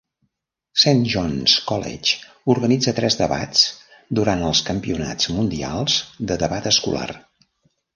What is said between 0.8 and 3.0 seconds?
Saint John's College organitza